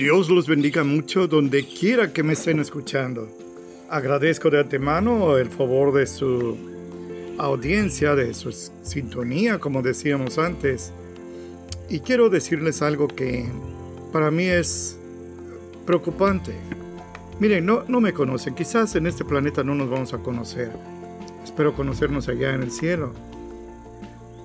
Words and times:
Dios 0.00 0.30
los 0.30 0.46
bendiga 0.46 0.82
mucho 0.82 1.26
donde 1.26 1.62
quiera 1.62 2.10
que 2.10 2.22
me 2.22 2.32
estén 2.32 2.58
escuchando. 2.58 3.28
Agradezco 3.90 4.48
de 4.48 4.60
antemano 4.60 5.36
el 5.36 5.50
favor 5.50 5.92
de 5.92 6.06
su 6.06 6.56
audiencia, 7.36 8.14
de 8.14 8.32
su 8.32 8.50
sintonía, 8.82 9.58
como 9.58 9.82
decíamos 9.82 10.38
antes. 10.38 10.90
Y 11.90 12.00
quiero 12.00 12.30
decirles 12.30 12.80
algo 12.80 13.08
que 13.08 13.44
para 14.10 14.30
mí 14.30 14.44
es 14.44 14.98
preocupante. 15.84 16.54
Miren, 17.38 17.66
no, 17.66 17.84
no 17.86 18.00
me 18.00 18.14
conocen, 18.14 18.54
quizás 18.54 18.96
en 18.96 19.06
este 19.06 19.26
planeta 19.26 19.62
no 19.62 19.74
nos 19.74 19.90
vamos 19.90 20.14
a 20.14 20.18
conocer. 20.18 20.70
Espero 21.44 21.74
conocernos 21.74 22.26
allá 22.26 22.54
en 22.54 22.62
el 22.62 22.70
cielo. 22.70 23.12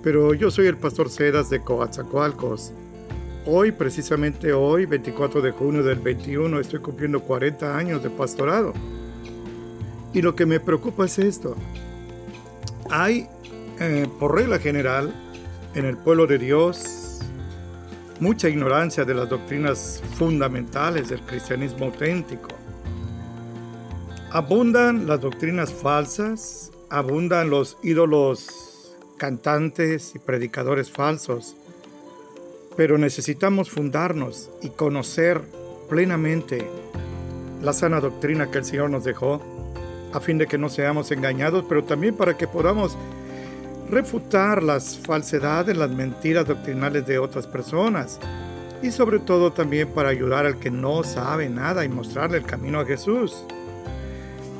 Pero 0.03 0.33
yo 0.33 0.51
soy 0.51 0.67
el 0.67 0.75
pastor 0.75 1.09
Cedas 1.09 1.49
de 1.49 1.61
Coatzacoalcos 1.61 2.73
Hoy, 3.47 3.71
precisamente 3.71 4.53
hoy, 4.53 4.87
24 4.87 5.39
de 5.39 5.51
junio 5.51 5.83
del 5.83 5.99
21, 5.99 6.59
estoy 6.59 6.79
cumpliendo 6.79 7.21
40 7.21 7.77
años 7.77 8.01
de 8.01 8.09
pastorado. 8.09 8.73
Y 10.13 10.23
lo 10.23 10.35
que 10.35 10.47
me 10.47 10.59
preocupa 10.59 11.05
es 11.05 11.19
esto. 11.19 11.55
Hay, 12.89 13.27
eh, 13.79 14.07
por 14.19 14.33
regla 14.33 14.57
general, 14.57 15.13
en 15.75 15.85
el 15.85 15.95
pueblo 15.95 16.25
de 16.25 16.39
Dios, 16.39 17.19
mucha 18.19 18.49
ignorancia 18.49 19.05
de 19.05 19.13
las 19.13 19.29
doctrinas 19.29 20.01
fundamentales 20.15 21.09
del 21.09 21.21
cristianismo 21.21 21.85
auténtico. 21.85 22.47
Abundan 24.31 25.05
las 25.05 25.21
doctrinas 25.21 25.71
falsas, 25.71 26.71
abundan 26.89 27.51
los 27.51 27.77
ídolos 27.83 28.95
cantantes 29.17 30.15
y 30.15 30.19
predicadores 30.19 30.89
falsos 30.89 31.55
pero 32.75 32.97
necesitamos 32.97 33.69
fundarnos 33.69 34.49
y 34.61 34.69
conocer 34.69 35.41
plenamente 35.89 36.67
la 37.61 37.73
sana 37.73 37.99
doctrina 37.99 38.51
que 38.51 38.59
el 38.59 38.65
Señor 38.65 38.89
nos 38.89 39.03
dejó, 39.03 39.41
a 40.13 40.19
fin 40.19 40.37
de 40.37 40.47
que 40.47 40.57
no 40.57 40.69
seamos 40.69 41.11
engañados, 41.11 41.65
pero 41.67 41.83
también 41.83 42.15
para 42.15 42.37
que 42.37 42.47
podamos 42.47 42.97
refutar 43.89 44.63
las 44.63 44.97
falsedades, 44.97 45.77
las 45.77 45.91
mentiras 45.91 46.47
doctrinales 46.47 47.05
de 47.05 47.19
otras 47.19 47.47
personas, 47.47 48.19
y 48.81 48.91
sobre 48.91 49.19
todo 49.19 49.51
también 49.51 49.87
para 49.89 50.09
ayudar 50.09 50.45
al 50.45 50.59
que 50.59 50.69
no 50.69 51.03
sabe 51.03 51.49
nada 51.49 51.85
y 51.85 51.89
mostrarle 51.89 52.37
el 52.37 52.45
camino 52.45 52.79
a 52.79 52.85
Jesús. 52.85 53.45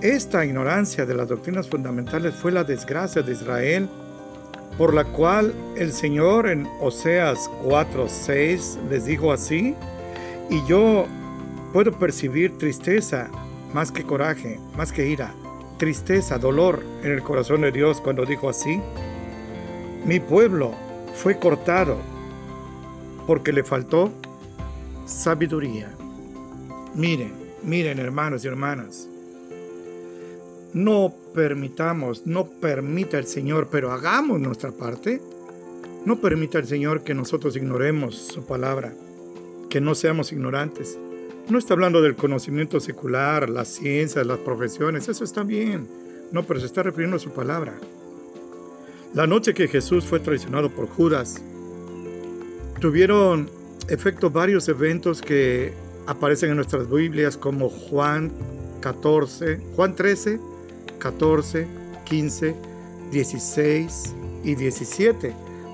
Esta 0.02 0.46
ignorancia 0.46 1.06
de 1.06 1.16
las 1.16 1.28
doctrinas 1.28 1.68
fundamentales 1.68 2.36
fue 2.36 2.52
la 2.52 2.64
desgracia 2.64 3.22
de 3.22 3.32
Israel 3.32 3.90
por 4.78 4.94
la 4.94 5.06
cual 5.06 5.54
el 5.78 5.92
Señor 5.92 6.48
en 6.48 6.68
Oseas 6.82 7.50
4:6 7.64 8.78
les 8.90 9.06
dijo 9.06 9.32
así, 9.32 9.76
y 10.50 10.66
yo 10.68 11.06
puedo 11.74 11.92
percibir 11.92 12.58
tristeza 12.58 13.30
más 13.74 13.92
que 13.92 14.04
coraje, 14.04 14.60
más 14.78 14.92
que 14.92 15.08
ira, 15.08 15.34
tristeza, 15.78 16.38
dolor 16.38 16.84
en 17.04 17.12
el 17.12 17.24
corazón 17.24 17.62
de 17.62 17.72
Dios 17.72 18.02
cuando 18.02 18.26
dijo 18.26 18.50
así, 18.50 18.82
mi 20.06 20.20
pueblo 20.20 20.72
fue 21.16 21.40
cortado 21.40 21.98
porque 23.28 23.52
le 23.52 23.64
faltó 23.64 24.12
sabiduría. 25.06 25.90
Miren, 26.94 27.34
miren 27.64 28.00
hermanos 28.00 28.46
y 28.46 28.48
hermanas, 28.48 29.10
no 30.76 31.16
permitamos, 31.34 32.28
no 32.28 32.48
permita 32.50 33.18
el 33.18 33.26
Señor, 33.26 33.70
pero 33.72 33.94
hagamos 33.94 34.42
nuestra 34.42 34.72
parte. 34.74 35.22
No 36.04 36.20
permita 36.20 36.60
el 36.60 36.68
Señor 36.68 37.02
que 37.02 37.14
nosotros 37.14 37.56
ignoremos 37.56 38.18
su 38.18 38.46
palabra, 38.46 38.94
que 39.70 39.80
no 39.80 39.96
seamos 39.96 40.34
ignorantes. 40.34 41.00
No 41.48 41.58
está 41.58 41.76
hablando 41.76 42.02
del 42.02 42.18
conocimiento 42.18 42.82
secular, 42.82 43.50
las 43.50 43.70
ciencias, 43.70 44.28
las 44.28 44.40
profesiones, 44.40 45.08
eso 45.08 45.24
está 45.24 45.44
bien. 45.44 45.88
No, 46.34 46.44
pero 46.44 46.60
se 46.60 46.66
está 46.66 46.84
refiriendo 46.84 47.16
a 47.16 47.22
su 47.22 47.32
palabra. 47.32 47.74
La 49.14 49.26
noche 49.26 49.54
que 49.54 49.70
Jesús 49.70 50.04
fue 50.04 50.20
traicionado 50.20 50.70
por 50.70 50.88
Judas, 50.88 51.42
tuvieron 52.82 53.50
efecto 53.88 54.30
varios 54.30 54.68
eventos 54.68 55.22
que 55.22 55.72
aparecen 56.06 56.50
en 56.50 56.58
nuestras 56.58 56.92
Biblias 56.92 57.38
como 57.38 57.70
Juan 57.70 58.30
14, 58.82 59.62
Juan 59.78 59.96
13, 59.96 60.38
14, 60.98 61.68
15, 62.06 62.56
16 63.12 64.16
y 64.44 64.56
17. 64.56 65.34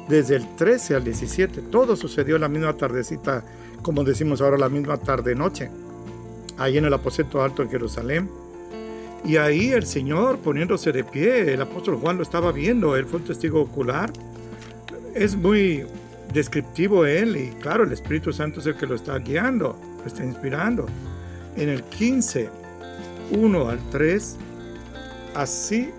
Desde 0.09 0.35
el 0.35 0.55
13 0.55 0.95
al 0.95 1.03
17, 1.03 1.61
todo 1.71 1.95
sucedió 1.95 2.37
la 2.37 2.49
misma 2.49 2.73
tardecita, 2.73 3.43
como 3.81 4.03
decimos 4.03 4.41
ahora, 4.41 4.57
la 4.57 4.69
misma 4.69 4.97
tarde-noche, 4.97 5.69
ahí 6.57 6.77
en 6.77 6.85
el 6.85 6.93
aposento 6.93 7.41
alto 7.41 7.61
en 7.61 7.69
Jerusalén. 7.69 8.29
Y 9.23 9.37
ahí 9.37 9.71
el 9.71 9.85
Señor 9.85 10.39
poniéndose 10.39 10.91
de 10.91 11.03
pie, 11.03 11.53
el 11.53 11.61
apóstol 11.61 11.97
Juan 11.97 12.17
lo 12.17 12.23
estaba 12.23 12.51
viendo, 12.51 12.95
él 12.95 13.05
fue 13.05 13.19
un 13.19 13.25
testigo 13.25 13.61
ocular. 13.61 14.11
Es 15.13 15.35
muy 15.35 15.85
descriptivo 16.33 17.05
él 17.05 17.35
y 17.37 17.49
claro, 17.61 17.83
el 17.83 17.91
Espíritu 17.91 18.33
Santo 18.33 18.59
es 18.61 18.65
el 18.65 18.75
que 18.75 18.87
lo 18.87 18.95
está 18.95 19.17
guiando, 19.19 19.77
lo 19.99 20.05
está 20.05 20.25
inspirando. 20.25 20.87
En 21.55 21.69
el 21.69 21.83
15, 21.83 22.49
1 23.31 23.69
al 23.69 23.79
3, 23.91 24.37
Así 25.35 25.91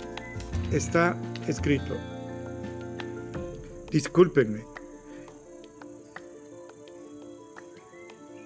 está 0.73 1.17
escrito. 1.47 1.97
Discúlpenme. 3.91 4.65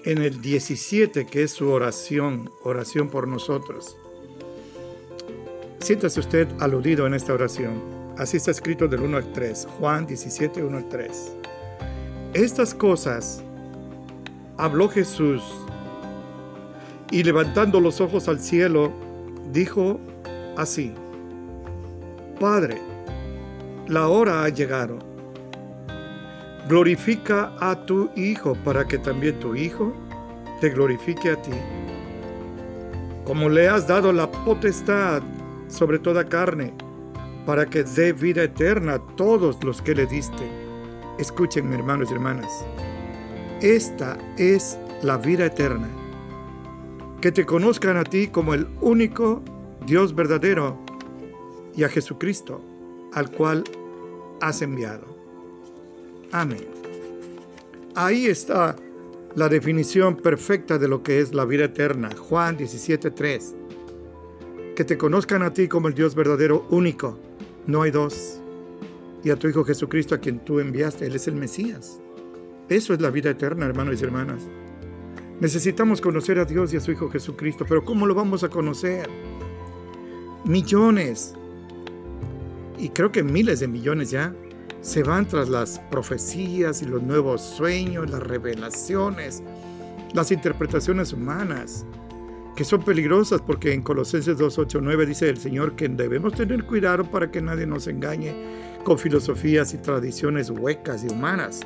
En 0.05 0.19
el 0.19 0.41
17, 0.41 1.27
que 1.27 1.43
es 1.43 1.51
su 1.51 1.69
oración, 1.69 2.51
oración 2.63 3.09
por 3.09 3.27
nosotros. 3.27 3.97
Siéntase 5.81 6.21
usted 6.21 6.49
aludido 6.61 7.07
en 7.07 7.15
esta 7.15 7.33
oración. 7.33 7.83
Así 8.17 8.37
está 8.37 8.53
escrito 8.53 8.87
del 8.87 9.03
1 9.03 9.17
al 9.17 9.33
3. 9.33 9.67
Juan 9.79 10.07
17, 10.07 10.63
1 10.63 10.77
al 10.77 10.89
3. 10.89 11.33
Estas 12.35 12.75
cosas 12.75 13.43
habló 14.57 14.89
Jesús 14.89 15.43
y 17.11 17.23
levantando 17.23 17.81
los 17.81 18.01
ojos 18.01 18.29
al 18.29 18.41
cielo, 18.41 18.93
dijo 19.53 20.01
así, 20.57 20.93
Padre, 22.41 22.79
la 23.89 24.09
hora 24.09 24.45
ha 24.45 24.49
llegado. 24.49 24.99
Glorifica 26.69 27.53
a 27.61 27.87
tu 27.87 28.11
Hijo 28.17 28.55
para 28.65 28.87
que 28.87 28.99
también 28.99 29.39
tu 29.39 29.55
Hijo 29.55 29.93
te 30.61 30.71
glorifique 30.71 31.31
a 31.31 31.41
ti. 31.41 31.53
Como 33.25 33.49
le 33.49 33.69
has 33.69 33.87
dado 33.87 34.13
la 34.13 34.31
potestad 34.31 35.23
sobre 35.69 35.99
toda 35.99 36.29
carne, 36.29 36.73
para 37.47 37.65
que 37.65 37.85
dé 37.85 38.13
vida 38.13 38.43
eterna 38.43 38.95
a 38.95 39.17
todos 39.17 39.63
los 39.65 39.81
que 39.81 39.95
le 39.95 40.07
diste. 40.07 40.51
Escuchen, 41.19 41.73
hermanos 41.73 42.11
y 42.11 42.15
hermanas. 42.15 42.65
Esta 43.63 44.19
es 44.37 44.79
la 45.03 45.17
vida 45.17 45.47
eterna. 45.47 45.89
Que 47.21 47.33
te 47.33 47.47
conozcan 47.47 47.97
a 47.97 48.05
ti 48.05 48.27
como 48.27 48.53
el 48.53 48.67
único 48.81 49.43
Dios 49.87 50.15
verdadero 50.17 50.77
y 51.77 51.85
a 51.85 51.89
Jesucristo, 51.89 52.61
al 53.13 53.31
cual 53.31 53.63
has 54.41 54.61
enviado. 54.61 55.07
Amén. 56.33 56.67
Ahí 57.95 58.27
está 58.27 58.75
la 59.37 59.49
definición 59.49 60.17
perfecta 60.17 60.77
de 60.79 60.89
lo 60.89 61.05
que 61.05 61.21
es 61.21 61.33
la 61.33 61.45
vida 61.45 61.67
eterna. 61.67 62.11
Juan 62.17 62.57
17:3. 62.57 63.55
Que 64.75 64.85
te 64.85 64.99
conozcan 64.99 65.43
a 65.43 65.53
ti 65.53 65.69
como 65.69 65.87
el 65.87 65.95
Dios 65.95 66.15
verdadero 66.17 66.67
único. 66.71 67.17
No 67.67 67.83
hay 67.83 67.93
dos. 67.93 68.41
Y 69.23 69.31
a 69.31 69.37
tu 69.37 69.47
Hijo 69.49 69.65
Jesucristo 69.65 70.15
a 70.17 70.19
quien 70.19 70.41
tú 70.41 70.59
enviaste. 70.59 71.07
Él 71.07 71.15
es 71.15 71.29
el 71.29 71.37
Mesías. 71.37 72.01
Eso 72.69 72.93
es 72.93 73.01
la 73.01 73.11
vida 73.11 73.31
eterna, 73.31 73.67
hermanos 73.67 74.01
y 74.01 74.05
hermanas. 74.05 74.43
Necesitamos 75.41 76.01
conocer 76.01 76.39
a 76.41 76.45
Dios 76.45 76.75
y 76.75 76.77
a 76.77 76.81
su 76.81 76.91
Hijo 76.91 77.09
Jesucristo, 77.09 77.65
pero 77.69 77.85
¿cómo 77.85 78.07
lo 78.07 78.15
vamos 78.15 78.43
a 78.43 78.49
conocer? 78.49 79.09
Millones, 80.47 81.35
y 82.79 82.89
creo 82.91 83.11
que 83.11 83.23
miles 83.23 83.61
de 83.61 83.69
millones 83.69 84.11
ya, 84.11 84.33
se 84.81 85.03
van 85.03 85.27
tras 85.27 85.49
las 85.49 85.81
profecías 85.91 86.81
y 86.83 86.87
los 86.87 87.03
nuevos 87.03 87.43
sueños, 87.43 88.09
las 88.09 88.23
revelaciones, 88.23 89.43
las 90.15 90.31
interpretaciones 90.31 91.13
humanas, 91.13 91.85
que 92.55 92.65
son 92.65 92.83
peligrosas 92.83 93.41
porque 93.41 93.73
en 93.73 93.83
Colosenses 93.83 94.39
2.8.9 94.39 95.07
dice 95.07 95.29
el 95.29 95.39
Señor 95.39 95.75
que 95.75 95.89
debemos 95.89 96.35
tener 96.35 96.65
cuidado 96.65 97.05
para 97.11 97.31
que 97.31 97.43
nadie 97.43 97.67
nos 97.67 97.89
engañe 97.89 98.33
con 98.85 98.99
filosofías 98.99 99.75
y 99.75 99.79
tradiciones 99.79 100.51
huecas 100.51 101.05
y 101.05 101.13
humanas, 101.13 101.63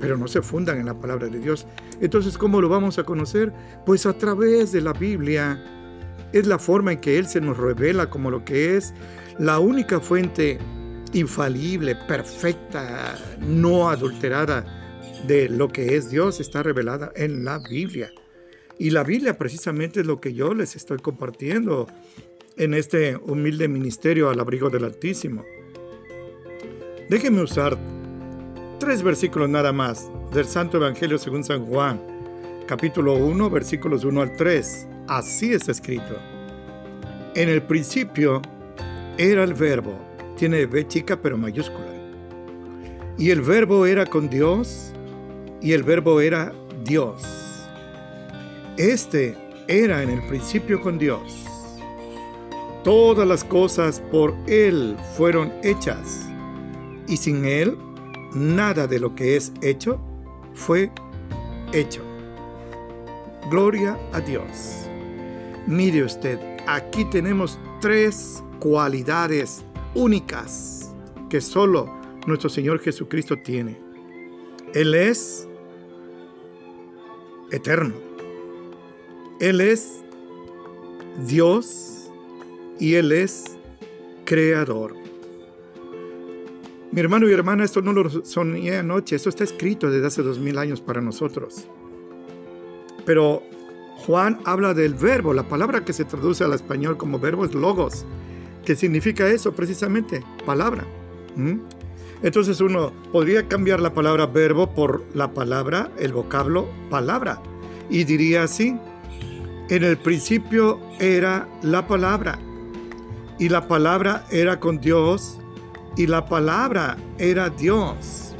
pero 0.00 0.18
no 0.18 0.28
se 0.28 0.42
fundan 0.42 0.78
en 0.78 0.86
la 0.86 0.94
palabra 0.94 1.28
de 1.28 1.38
Dios. 1.38 1.66
Entonces, 2.02 2.36
¿cómo 2.36 2.60
lo 2.60 2.68
vamos 2.68 2.98
a 2.98 3.04
conocer? 3.04 3.52
Pues 3.86 4.04
a 4.04 4.12
través 4.12 4.70
de 4.70 4.82
la 4.82 4.92
Biblia, 4.92 5.79
es 6.32 6.46
la 6.46 6.58
forma 6.58 6.92
en 6.92 7.00
que 7.00 7.18
Él 7.18 7.26
se 7.26 7.40
nos 7.40 7.56
revela 7.56 8.10
como 8.10 8.30
lo 8.30 8.44
que 8.44 8.76
es 8.76 8.94
la 9.38 9.58
única 9.58 10.00
fuente 10.00 10.58
infalible, 11.12 11.96
perfecta, 12.06 13.18
no 13.40 13.88
adulterada 13.88 14.64
de 15.26 15.48
lo 15.48 15.68
que 15.68 15.96
es 15.96 16.10
Dios 16.10 16.40
está 16.40 16.62
revelada 16.62 17.12
en 17.16 17.44
la 17.44 17.58
Biblia. 17.58 18.12
Y 18.78 18.90
la 18.90 19.04
Biblia 19.04 19.36
precisamente 19.36 20.00
es 20.00 20.06
lo 20.06 20.20
que 20.20 20.32
yo 20.32 20.54
les 20.54 20.76
estoy 20.76 20.98
compartiendo 20.98 21.86
en 22.56 22.74
este 22.74 23.16
humilde 23.16 23.68
ministerio 23.68 24.30
al 24.30 24.40
abrigo 24.40 24.70
del 24.70 24.84
Altísimo. 24.84 25.44
Déjenme 27.08 27.42
usar 27.42 27.76
tres 28.78 29.02
versículos 29.02 29.48
nada 29.48 29.72
más 29.72 30.08
del 30.32 30.46
Santo 30.46 30.76
Evangelio 30.76 31.18
según 31.18 31.44
San 31.44 31.66
Juan, 31.66 32.00
capítulo 32.66 33.14
1, 33.14 33.50
versículos 33.50 34.04
1 34.04 34.22
al 34.22 34.36
3. 34.36 34.86
Así 35.10 35.52
está 35.52 35.72
escrito. 35.72 36.16
En 37.34 37.48
el 37.48 37.60
principio 37.62 38.40
era 39.18 39.42
el 39.42 39.54
verbo, 39.54 39.92
tiene 40.36 40.66
B 40.66 40.86
chica 40.86 41.20
pero 41.20 41.36
mayúscula. 41.36 41.88
Y 43.18 43.30
el 43.30 43.40
verbo 43.40 43.86
era 43.86 44.06
con 44.06 44.30
Dios 44.30 44.92
y 45.60 45.72
el 45.72 45.82
verbo 45.82 46.20
era 46.20 46.52
Dios. 46.84 47.24
Este 48.76 49.36
era 49.66 50.00
en 50.04 50.10
el 50.10 50.22
principio 50.28 50.80
con 50.80 50.96
Dios. 50.96 51.44
Todas 52.84 53.26
las 53.26 53.42
cosas 53.42 54.00
por 54.12 54.32
Él 54.46 54.96
fueron 55.16 55.52
hechas 55.64 56.24
y 57.08 57.16
sin 57.16 57.44
Él 57.46 57.76
nada 58.32 58.86
de 58.86 59.00
lo 59.00 59.12
que 59.16 59.34
es 59.34 59.52
hecho 59.60 60.00
fue 60.54 60.88
hecho. 61.72 62.00
Gloria 63.50 63.98
a 64.12 64.20
Dios. 64.20 64.86
Mire 65.70 66.02
usted, 66.02 66.36
aquí 66.66 67.04
tenemos 67.04 67.56
tres 67.80 68.42
cualidades 68.58 69.64
únicas 69.94 70.92
que 71.28 71.40
solo 71.40 71.88
nuestro 72.26 72.50
Señor 72.50 72.80
Jesucristo 72.80 73.36
tiene. 73.36 73.78
Él 74.74 74.96
es 74.96 75.46
eterno. 77.52 77.94
Él 79.38 79.60
es 79.60 80.00
Dios 81.28 82.10
y 82.80 82.94
Él 82.94 83.12
es 83.12 83.56
creador. 84.24 84.96
Mi 86.90 87.00
hermano 87.00 87.30
y 87.30 87.32
hermana, 87.32 87.62
esto 87.62 87.80
no 87.80 87.92
lo 87.92 88.10
soñé 88.24 88.78
anoche, 88.78 89.14
esto 89.14 89.28
está 89.28 89.44
escrito 89.44 89.88
desde 89.88 90.08
hace 90.08 90.22
dos 90.22 90.40
mil 90.40 90.58
años 90.58 90.80
para 90.80 91.00
nosotros. 91.00 91.68
Pero 93.06 93.44
Juan 94.06 94.38
habla 94.44 94.74
del 94.74 94.94
verbo, 94.94 95.32
la 95.32 95.48
palabra 95.48 95.84
que 95.84 95.92
se 95.92 96.04
traduce 96.04 96.42
al 96.42 96.54
español 96.54 96.96
como 96.96 97.18
verbo 97.18 97.44
es 97.44 97.54
logos, 97.54 98.04
que 98.64 98.74
significa 98.74 99.28
eso 99.28 99.52
precisamente, 99.52 100.24
palabra. 100.46 100.84
Entonces 102.22 102.60
uno 102.60 102.92
podría 103.12 103.46
cambiar 103.48 103.80
la 103.80 103.94
palabra 103.94 104.26
verbo 104.26 104.74
por 104.74 105.04
la 105.14 105.32
palabra, 105.32 105.90
el 105.98 106.12
vocablo 106.12 106.68
palabra, 106.88 107.40
y 107.88 108.04
diría 108.04 108.44
así, 108.44 108.76
en 109.68 109.84
el 109.84 109.96
principio 109.96 110.80
era 110.98 111.46
la 111.62 111.86
palabra, 111.86 112.38
y 113.38 113.48
la 113.48 113.68
palabra 113.68 114.26
era 114.30 114.60
con 114.60 114.80
Dios, 114.80 115.38
y 115.96 116.06
la 116.06 116.26
palabra 116.26 116.96
era 117.18 117.50
Dios. 117.50 118.34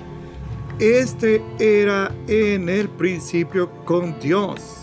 Este 0.78 1.42
era 1.58 2.14
en 2.26 2.68
el 2.68 2.88
principio 2.88 3.70
con 3.84 4.18
Dios. 4.20 4.76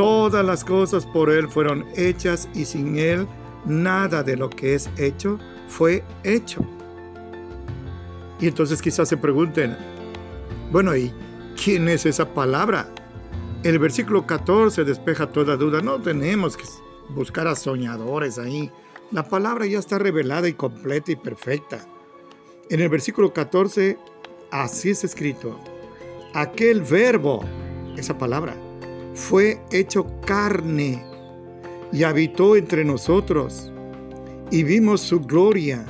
Todas 0.00 0.42
las 0.42 0.64
cosas 0.64 1.04
por 1.04 1.28
Él 1.28 1.46
fueron 1.46 1.84
hechas 1.94 2.48
y 2.54 2.64
sin 2.64 2.98
Él 2.98 3.26
nada 3.66 4.22
de 4.22 4.34
lo 4.34 4.48
que 4.48 4.74
es 4.74 4.88
hecho 4.96 5.38
fue 5.68 6.02
hecho. 6.24 6.64
Y 8.40 8.48
entonces 8.48 8.80
quizás 8.80 9.10
se 9.10 9.18
pregunten, 9.18 9.76
bueno, 10.72 10.96
¿y 10.96 11.12
quién 11.62 11.86
es 11.86 12.06
esa 12.06 12.32
palabra? 12.32 12.88
El 13.62 13.78
versículo 13.78 14.26
14 14.26 14.84
despeja 14.84 15.26
toda 15.26 15.58
duda. 15.58 15.82
No 15.82 16.00
tenemos 16.00 16.56
que 16.56 16.64
buscar 17.10 17.46
a 17.46 17.54
soñadores 17.54 18.38
ahí. 18.38 18.72
La 19.10 19.28
palabra 19.28 19.66
ya 19.66 19.78
está 19.78 19.98
revelada 19.98 20.48
y 20.48 20.54
completa 20.54 21.12
y 21.12 21.16
perfecta. 21.16 21.86
En 22.70 22.80
el 22.80 22.88
versículo 22.88 23.34
14, 23.34 23.98
así 24.50 24.88
es 24.88 25.04
escrito. 25.04 25.60
Aquel 26.32 26.80
verbo, 26.80 27.44
esa 27.98 28.16
palabra, 28.16 28.56
fue 29.14 29.60
hecho 29.70 30.06
carne 30.24 31.04
y 31.92 32.04
habitó 32.04 32.56
entre 32.56 32.84
nosotros 32.84 33.70
y 34.50 34.62
vimos 34.62 35.00
su 35.00 35.20
gloria, 35.20 35.84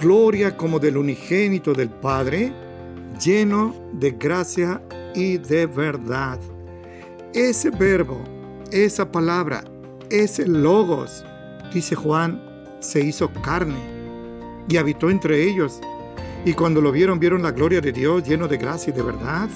gloria 0.00 0.56
como 0.56 0.78
del 0.78 0.96
unigénito 0.96 1.72
del 1.72 1.90
Padre, 1.90 2.52
lleno 3.22 3.74
de 3.92 4.12
gracia 4.12 4.80
y 5.14 5.38
de 5.38 5.66
verdad. 5.66 6.38
Ese 7.34 7.70
verbo, 7.70 8.18
esa 8.70 9.10
palabra, 9.10 9.64
ese 10.08 10.46
logos, 10.46 11.24
dice 11.72 11.94
Juan, 11.94 12.40
se 12.80 13.00
hizo 13.00 13.30
carne 13.42 13.78
y 14.68 14.76
habitó 14.76 15.10
entre 15.10 15.48
ellos. 15.48 15.80
Y 16.44 16.54
cuando 16.54 16.80
lo 16.80 16.90
vieron, 16.90 17.18
vieron 17.18 17.42
la 17.42 17.50
gloria 17.50 17.80
de 17.80 17.92
Dios 17.92 18.26
lleno 18.26 18.48
de 18.48 18.56
gracia 18.56 18.92
y 18.92 18.96
de 18.96 19.02
verdad. 19.02 19.48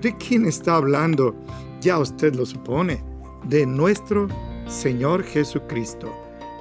¿De 0.00 0.16
quién 0.16 0.46
está 0.46 0.76
hablando? 0.76 1.34
Ya 1.80 1.98
usted 1.98 2.34
lo 2.34 2.46
supone. 2.46 3.02
De 3.44 3.66
nuestro 3.66 4.28
Señor 4.68 5.24
Jesucristo. 5.24 6.12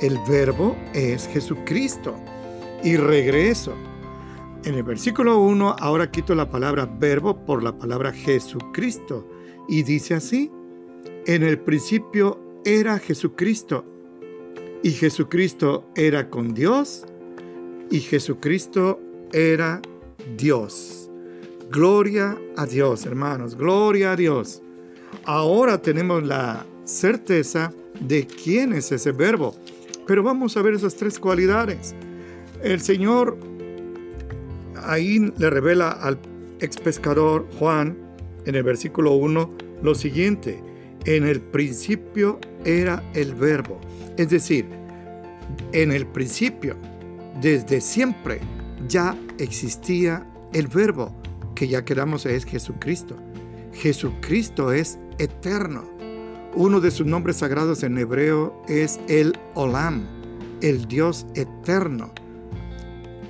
El 0.02 0.18
verbo 0.28 0.76
es 0.94 1.28
Jesucristo. 1.28 2.16
Y 2.84 2.96
regreso. 2.98 3.74
En 4.64 4.76
el 4.76 4.84
versículo 4.84 5.40
1 5.40 5.76
ahora 5.80 6.12
quito 6.12 6.36
la 6.36 6.50
palabra 6.50 6.86
verbo 6.86 7.36
por 7.46 7.64
la 7.64 7.72
palabra 7.72 8.12
Jesucristo. 8.12 9.26
Y 9.70 9.84
dice 9.84 10.16
así, 10.16 10.52
en 11.26 11.44
el 11.44 11.60
principio 11.60 12.40
era 12.66 13.00
Jesucristo 13.00 13.84
y 14.84 14.92
Jesucristo 14.92 15.84
era 15.96 16.30
con 16.30 16.54
Dios 16.54 17.06
y 17.90 18.00
Jesucristo 18.00 19.00
era 19.34 19.82
Dios. 20.38 21.07
Gloria 21.70 22.38
a 22.56 22.66
Dios, 22.66 23.06
hermanos, 23.06 23.56
gloria 23.56 24.14
a 24.14 24.16
Dios. 24.16 24.62
Ahora 25.26 25.82
tenemos 25.82 26.24
la 26.24 26.66
certeza 26.86 27.74
de 28.00 28.26
quién 28.26 28.74
es 28.74 28.92
ese 28.92 29.12
verbo. 29.12 29.56
Pero 30.06 30.24
vamos 30.24 30.56
a 30.56 30.62
ver 30.62 30.76
esas 30.76 30.96
tres 30.96 31.20
cualidades. 31.20 31.94
El 32.64 32.80
Señor 32.80 33.38
ahí 34.84 35.32
le 35.38 35.50
revela 35.50 35.92
al 35.92 36.18
ex 36.62 36.78
pescador 36.78 37.46
Juan 37.60 37.98
en 38.46 38.56
el 38.56 38.64
versículo 38.64 39.14
1 39.14 39.52
lo 39.84 39.94
siguiente. 39.94 40.62
En 41.06 41.26
el 41.26 41.42
principio 41.42 42.40
era 42.64 43.04
el 43.14 43.34
verbo. 43.36 43.80
Es 44.18 44.30
decir, 44.30 44.66
en 45.74 45.92
el 45.92 46.06
principio, 46.08 46.76
desde 47.42 47.82
siempre, 47.82 48.40
ya 48.88 49.18
existía 49.38 50.26
el 50.54 50.68
verbo, 50.68 51.14
que 51.58 51.68
ya 51.68 51.84
quedamos 51.84 52.28
es 52.28 52.46
Jesucristo. 52.46 53.16
Jesucristo 53.74 54.72
es 54.72 55.00
eterno. 55.18 55.84
Uno 56.54 56.80
de 56.80 56.92
sus 56.92 57.08
nombres 57.08 57.38
sagrados 57.38 57.82
en 57.82 57.98
hebreo 57.98 58.62
es 58.68 59.00
el 59.08 59.36
Olam, 59.56 60.06
el 60.62 60.88
Dios 60.88 61.26
eterno. 61.34 62.12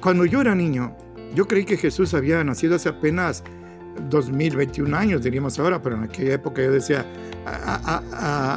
Cuando 0.02 0.26
yo 0.26 0.42
era 0.42 0.56
niño, 0.56 0.94
yo 1.36 1.48
creí 1.48 1.64
que 1.64 1.78
Jesús 1.78 2.14
había 2.14 2.44
nacido 2.44 2.76
hace 2.76 2.90
apenas 2.90 3.46
2021 4.10 4.96
años, 4.96 5.24
diríamos 5.24 5.58
ahora, 5.58 5.82
pero 5.82 5.96
en 5.96 6.04
aquella 6.04 6.34
época 6.34 6.62
yo 6.62 6.72
decía, 6.74 7.06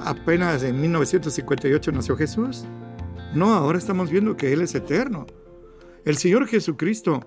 apenas 0.05 0.65
en 0.65 0.81
1958 0.81 1.93
nació 1.93 2.17
Jesús. 2.17 2.65
No, 3.37 3.55
ahora 3.55 3.79
estamos 3.79 4.11
viendo 4.11 4.37
que 4.37 4.53
Él 4.53 4.63
es 4.63 4.75
eterno. 4.75 5.27
El 6.05 6.17
Señor 6.17 6.49
Jesucristo, 6.49 7.21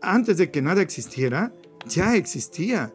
antes 0.00 0.36
de 0.38 0.50
que 0.50 0.62
nada 0.62 0.82
existiera, 0.82 1.52
ya 1.86 2.16
existía. 2.16 2.92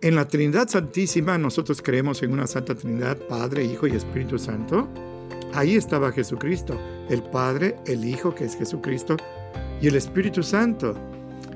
En 0.00 0.14
la 0.14 0.28
Trinidad 0.28 0.68
Santísima 0.68 1.38
nosotros 1.38 1.82
creemos 1.82 2.22
en 2.22 2.32
una 2.32 2.46
Santa 2.46 2.74
Trinidad, 2.74 3.16
Padre, 3.28 3.64
Hijo 3.64 3.86
y 3.86 3.92
Espíritu 3.92 4.38
Santo. 4.38 4.88
Ahí 5.54 5.76
estaba 5.76 6.12
Jesucristo, 6.12 6.78
el 7.08 7.22
Padre, 7.22 7.76
el 7.86 8.04
Hijo, 8.04 8.34
que 8.34 8.44
es 8.44 8.56
Jesucristo, 8.56 9.16
y 9.80 9.88
el 9.88 9.96
Espíritu 9.96 10.42
Santo. 10.42 10.94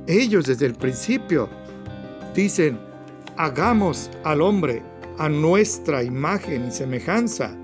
Ellos 0.06 0.46
desde 0.46 0.66
el 0.66 0.74
principio 0.74 1.48
dicen, 2.34 2.78
hagamos 3.36 4.10
al 4.24 4.40
hombre 4.40 4.82
a 5.18 5.28
nuestra 5.28 6.02
imagen 6.02 6.66
y 6.66 6.72
semejanza. 6.72 7.54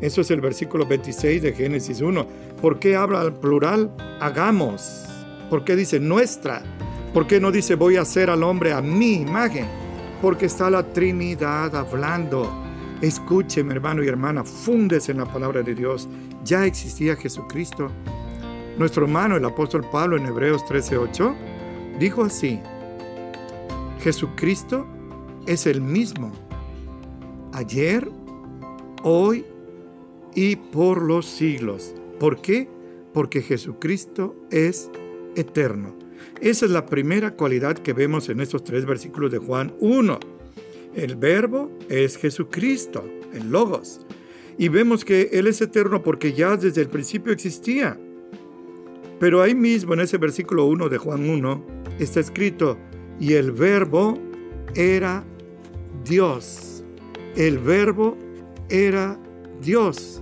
Eso 0.00 0.22
es 0.22 0.30
el 0.30 0.40
versículo 0.40 0.86
26 0.86 1.42
de 1.42 1.52
Génesis 1.52 2.00
1. 2.00 2.26
¿Por 2.60 2.78
qué 2.78 2.96
habla 2.96 3.20
al 3.20 3.38
plural? 3.38 3.94
Hagamos. 4.20 5.13
¿Por 5.50 5.64
qué 5.64 5.76
dice 5.76 6.00
nuestra? 6.00 6.62
¿Por 7.12 7.26
qué 7.26 7.38
no 7.40 7.52
dice 7.52 7.74
voy 7.74 7.96
a 7.96 8.02
hacer 8.02 8.30
al 8.30 8.42
hombre 8.42 8.72
a 8.72 8.80
mi 8.80 9.14
imagen? 9.14 9.66
Porque 10.20 10.46
está 10.46 10.70
la 10.70 10.82
Trinidad 10.92 11.74
hablando. 11.76 12.50
Escúcheme, 13.00 13.74
hermano 13.74 14.02
y 14.02 14.08
hermana, 14.08 14.42
fundes 14.44 15.08
en 15.08 15.18
la 15.18 15.26
palabra 15.26 15.62
de 15.62 15.74
Dios. 15.74 16.08
Ya 16.44 16.64
existía 16.64 17.14
Jesucristo. 17.16 17.90
Nuestro 18.78 19.04
hermano, 19.04 19.36
el 19.36 19.44
apóstol 19.44 19.84
Pablo, 19.92 20.16
en 20.16 20.26
Hebreos 20.26 20.64
13:8, 20.64 21.34
dijo 21.98 22.24
así: 22.24 22.60
Jesucristo 24.00 24.86
es 25.46 25.66
el 25.66 25.80
mismo, 25.80 26.32
ayer, 27.52 28.10
hoy 29.02 29.44
y 30.34 30.56
por 30.56 31.02
los 31.02 31.26
siglos. 31.26 31.94
¿Por 32.18 32.40
qué? 32.40 32.68
Porque 33.12 33.42
Jesucristo 33.42 34.34
es 34.50 34.90
eterno. 35.36 35.94
Esa 36.40 36.66
es 36.66 36.72
la 36.72 36.86
primera 36.86 37.32
cualidad 37.32 37.78
que 37.78 37.92
vemos 37.92 38.28
en 38.28 38.40
estos 38.40 38.64
tres 38.64 38.84
versículos 38.84 39.30
de 39.32 39.38
Juan 39.38 39.72
1. 39.80 40.18
El 40.94 41.16
verbo 41.16 41.70
es 41.88 42.16
Jesucristo, 42.16 43.04
el 43.32 43.50
logos. 43.50 44.00
Y 44.58 44.68
vemos 44.68 45.04
que 45.04 45.30
Él 45.32 45.46
es 45.46 45.60
eterno 45.60 46.02
porque 46.02 46.32
ya 46.32 46.56
desde 46.56 46.82
el 46.82 46.88
principio 46.88 47.32
existía. 47.32 47.96
Pero 49.18 49.42
ahí 49.42 49.54
mismo 49.54 49.94
en 49.94 50.00
ese 50.00 50.18
versículo 50.18 50.66
1 50.66 50.88
de 50.88 50.98
Juan 50.98 51.28
1 51.28 51.64
está 51.98 52.20
escrito, 52.20 52.76
y 53.20 53.34
el 53.34 53.52
verbo 53.52 54.18
era 54.74 55.24
Dios. 56.04 56.82
El 57.36 57.58
verbo 57.58 58.16
era 58.68 59.18
Dios. 59.62 60.20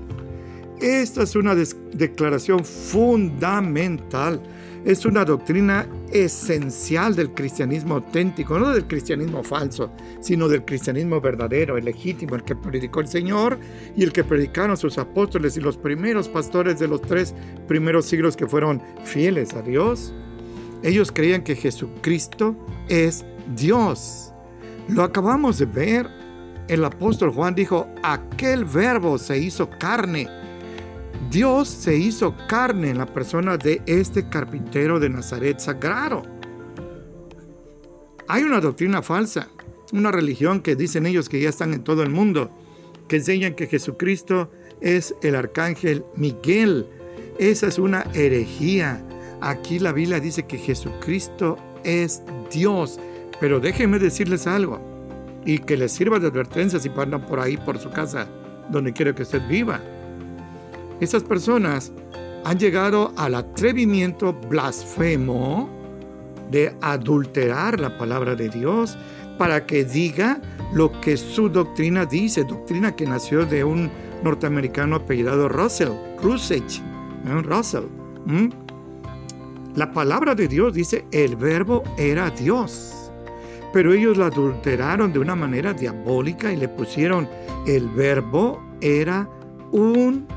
Esta 0.81 1.23
es 1.23 1.37
una 1.37 1.55
declaración 1.55 2.65
fundamental 2.65 4.43
es 4.85 5.05
una 5.07 5.25
doctrina 5.25 5.87
esencial 6.13 7.15
del 7.15 7.31
cristianismo 7.31 7.95
auténtico, 7.95 8.59
no 8.59 8.71
del 8.71 8.87
cristianismo 8.87 9.43
falso, 9.43 9.91
sino 10.21 10.49
del 10.49 10.65
cristianismo 10.65 11.21
verdadero, 11.21 11.77
el 11.77 11.85
legítimo, 11.85 12.35
el 12.35 12.43
que 12.43 12.57
predicó 12.57 13.01
el 13.01 13.09
Señor 13.09 13.59
y 13.97 14.03
el 14.03 14.13
que 14.13 14.25
predicaron 14.25 14.77
sus 14.77 14.99
apóstoles 14.99 15.57
y 15.57 15.61
los 15.61 15.77
primeros 15.77 16.29
pastores 16.29 16.79
de 16.79 16.89
los 16.89 17.01
tres 17.03 17.35
primeros 17.69 18.07
siglos 18.07 18.37
que 18.37 18.47
fueron 18.47 18.83
fieles 19.05 19.55
a 19.55 19.63
Dios. 19.63 20.13
Ellos 20.83 21.13
creían 21.13 21.45
que 21.45 21.55
Jesucristo 21.55 22.57
es 22.89 23.25
Dios. 23.55 24.33
Lo 24.89 25.05
acabamos 25.05 25.59
de 25.59 25.67
ver. 25.67 26.23
El 26.69 26.85
apóstol 26.85 27.31
Juan 27.31 27.55
dijo, 27.55 27.87
aquel 28.03 28.65
verbo 28.65 29.19
se 29.19 29.39
hizo 29.39 29.69
carne 29.79 30.29
Dios 31.31 31.69
se 31.69 31.97
hizo 31.97 32.35
carne 32.49 32.91
en 32.91 32.99
la 32.99 33.07
persona 33.07 33.57
de 33.57 33.81
este 33.87 34.29
carpintero 34.29 35.01
de 35.01 35.09
Nazaret 35.09 35.61
sagrado. 35.61 36.23
Hay 38.29 38.43
una 38.43 38.61
doctrina 38.61 39.03
falsa, 39.03 39.49
una 39.93 40.11
religión 40.11 40.61
que 40.61 40.77
dicen 40.77 41.07
ellos 41.07 41.29
que 41.29 41.41
ya 41.41 41.49
están 41.49 41.73
en 41.75 41.85
todo 41.85 42.03
el 42.03 42.11
mundo, 42.11 42.51
que 43.09 43.17
enseñan 43.17 43.55
que 43.55 43.67
Jesucristo 43.67 44.51
es 44.81 45.15
el 45.23 45.35
arcángel 45.35 46.05
Miguel. 46.17 46.87
Esa 47.39 47.67
es 47.67 47.79
una 47.79 48.07
herejía. 48.15 49.03
Aquí 49.41 49.79
la 49.79 49.93
Biblia 49.93 50.21
dice 50.21 50.45
que 50.45 50.59
Jesucristo 50.59 51.59
es 51.85 52.23
Dios. 52.51 52.99
Pero 53.41 53.61
déjenme 53.61 53.99
decirles 53.99 54.47
algo 54.47 54.81
y 55.45 55.59
que 55.59 55.77
les 55.77 55.93
sirva 55.93 56.19
de 56.19 56.29
advertencia 56.29 56.79
si 56.79 56.89
andan 56.97 57.27
por 57.27 57.41
ahí, 57.41 57.57
por 57.57 57.79
su 57.79 57.91
casa, 57.91 58.29
donde 58.71 58.93
quiera 58.93 59.15
que 59.15 59.23
usted 59.23 59.47
viva. 59.49 59.81
Esas 61.03 61.25
personas 61.25 61.91
han 62.45 62.61
llegado 62.61 63.13
al 63.17 63.35
atrevimiento 63.35 64.33
blasfemo 64.49 65.69
de 66.49 66.73
adulterar 66.81 67.81
la 67.81 67.99
palabra 67.99 68.37
de 68.37 68.49
Dios 68.49 68.97
para 69.37 69.67
que 69.67 69.85
diga 69.85 70.41
lo 70.73 70.93
que 71.01 71.17
su 71.17 71.49
doctrina 71.49 72.07
dice, 72.07 72.45
doctrina 72.45 72.95
que 72.95 73.05
nació 73.05 73.45
de 73.45 73.65
un 73.65 73.91
norteamericano 74.23 74.95
apellidado 74.95 75.49
Russell, 75.49 75.91
Rusech, 76.23 76.79
¿eh? 76.79 77.43
Russell. 77.43 77.87
La 79.75 79.91
palabra 79.91 80.37
de 80.37 80.47
Dios 80.47 80.73
dice, 80.73 81.05
el 81.11 81.35
verbo 81.35 81.83
era 81.99 82.31
Dios, 82.31 83.11
pero 83.73 83.93
ellos 83.93 84.19
la 84.19 84.27
adulteraron 84.27 85.13
de 85.13 85.19
una 85.19 85.35
manera 85.35 85.73
diabólica 85.73 86.53
y 86.53 86.59
le 86.59 86.69
pusieron, 86.69 87.29
el 87.67 87.89
verbo 87.89 88.63
era 88.81 89.29
un 89.73 90.29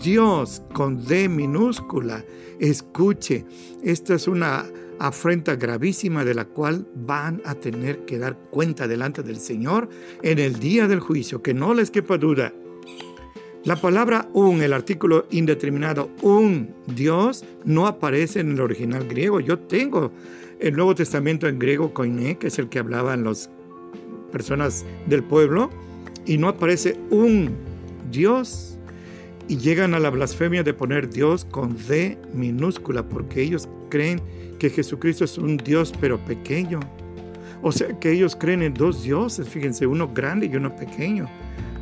Dios 0.00 0.62
con 0.72 1.04
D 1.04 1.28
minúscula. 1.28 2.24
Escuche, 2.60 3.44
esta 3.82 4.14
es 4.14 4.28
una 4.28 4.64
afrenta 4.98 5.56
gravísima 5.56 6.24
de 6.24 6.34
la 6.34 6.44
cual 6.44 6.86
van 6.94 7.42
a 7.44 7.54
tener 7.54 8.04
que 8.04 8.18
dar 8.18 8.36
cuenta 8.50 8.86
delante 8.86 9.22
del 9.22 9.38
Señor 9.38 9.88
en 10.22 10.38
el 10.38 10.60
día 10.60 10.86
del 10.86 11.00
juicio, 11.00 11.42
que 11.42 11.54
no 11.54 11.74
les 11.74 11.90
quepa 11.90 12.18
duda. 12.18 12.52
La 13.64 13.76
palabra 13.76 14.28
un, 14.32 14.62
el 14.62 14.72
artículo 14.72 15.26
indeterminado, 15.30 16.08
un 16.20 16.70
Dios, 16.86 17.44
no 17.64 17.86
aparece 17.86 18.40
en 18.40 18.52
el 18.52 18.60
original 18.60 19.06
griego. 19.06 19.40
Yo 19.40 19.58
tengo 19.58 20.10
el 20.58 20.74
Nuevo 20.74 20.94
Testamento 20.94 21.48
en 21.48 21.58
griego 21.58 21.92
koiné, 21.92 22.38
que 22.38 22.48
es 22.48 22.58
el 22.58 22.68
que 22.68 22.78
hablaban 22.78 23.24
las 23.24 23.50
personas 24.32 24.84
del 25.06 25.22
pueblo, 25.22 25.70
y 26.26 26.38
no 26.38 26.48
aparece 26.48 26.96
un 27.10 27.50
Dios 28.10 28.78
y 29.48 29.56
llegan 29.56 29.94
a 29.94 29.98
la 29.98 30.10
blasfemia 30.10 30.62
de 30.62 30.74
poner 30.74 31.10
Dios 31.10 31.44
con 31.44 31.76
D 31.88 32.18
minúscula 32.32 33.02
porque 33.02 33.42
ellos 33.42 33.68
creen 33.88 34.20
que 34.58 34.70
Jesucristo 34.70 35.24
es 35.24 35.38
un 35.38 35.56
Dios 35.56 35.92
pero 36.00 36.18
pequeño. 36.24 36.80
O 37.62 37.70
sea 37.70 37.98
que 37.98 38.12
ellos 38.12 38.36
creen 38.36 38.62
en 38.62 38.74
dos 38.74 39.02
dioses, 39.02 39.48
fíjense, 39.48 39.86
uno 39.86 40.08
grande 40.08 40.46
y 40.46 40.56
uno 40.56 40.74
pequeño. 40.74 41.28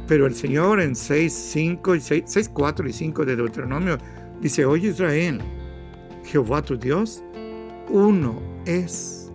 Pero 0.06 0.26
el 0.26 0.34
Señor 0.34 0.80
en 0.80 0.96
6, 0.96 1.32
5 1.32 1.94
y 1.94 2.00
6, 2.00 2.22
6 2.26 2.50
4 2.52 2.88
y 2.88 2.92
5 2.92 3.24
de 3.24 3.36
Deuteronomio 3.36 3.98
dice, 4.40 4.64
oye 4.64 4.88
Israel, 4.88 5.40
Jehová 6.24 6.62
tu 6.62 6.76
Dios, 6.76 7.22
uno 7.88 8.40
es. 8.66 9.30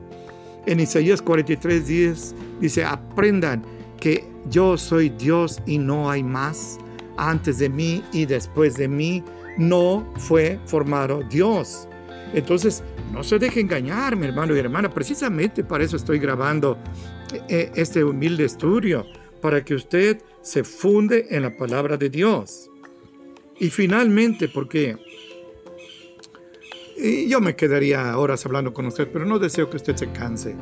En 0.65 0.79
Isaías 0.79 1.21
43, 1.21 1.87
10 1.87 2.35
dice, 2.59 2.83
aprendan 2.83 3.63
que 3.99 4.23
yo 4.49 4.77
soy 4.77 5.09
Dios 5.09 5.61
y 5.65 5.77
no 5.77 6.09
hay 6.09 6.23
más 6.23 6.79
antes 7.17 7.59
de 7.59 7.69
mí 7.69 8.03
y 8.11 8.25
después 8.25 8.75
de 8.75 8.87
mí 8.87 9.23
no 9.57 10.05
fue 10.17 10.59
formado 10.65 11.21
Dios. 11.29 11.87
Entonces, 12.33 12.83
no 13.13 13.23
se 13.23 13.39
deje 13.39 13.61
engañar, 13.61 14.15
mi 14.15 14.25
hermano 14.25 14.55
y 14.55 14.59
hermana. 14.59 14.89
Precisamente 14.89 15.63
para 15.63 15.83
eso 15.83 15.95
estoy 15.95 16.19
grabando 16.19 16.77
eh, 17.47 17.71
este 17.75 18.03
humilde 18.03 18.45
estudio, 18.45 19.05
para 19.41 19.63
que 19.63 19.75
usted 19.75 20.21
se 20.41 20.63
funde 20.63 21.27
en 21.29 21.43
la 21.43 21.55
palabra 21.55 21.97
de 21.97 22.09
Dios. 22.09 22.69
Y 23.59 23.69
finalmente, 23.69 24.49
porque 24.49 24.97
yo 27.27 27.41
me 27.41 27.55
quedaría 27.55 28.17
horas 28.17 28.45
hablando 28.45 28.73
con 28.73 28.85
usted, 28.87 29.07
pero 29.11 29.25
no 29.25 29.39
deseo 29.39 29.69
que 29.69 29.77
usted 29.77 29.95
se 29.95 30.11
canse. 30.11 30.55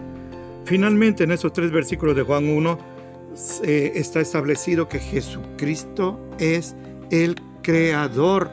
Finalmente, 0.66 1.24
en 1.24 1.32
esos 1.32 1.54
tres 1.54 1.72
versículos 1.72 2.16
de 2.16 2.24
Juan 2.24 2.48
1, 2.48 2.93
está 3.36 4.22
establecido 4.22 4.88
que 4.88 5.00
Jesucristo 5.00 6.20
es 6.40 6.76
el 7.10 7.36
creador. 7.62 8.50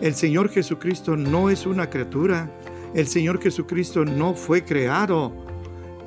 El 0.00 0.14
Señor 0.14 0.50
Jesucristo 0.50 1.16
no 1.16 1.50
es 1.50 1.66
una 1.66 1.88
criatura. 1.88 2.50
El 2.94 3.06
Señor 3.06 3.40
Jesucristo 3.40 4.04
no 4.04 4.34
fue 4.34 4.64
creado. 4.64 5.32